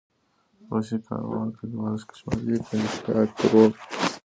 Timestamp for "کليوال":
1.57-1.95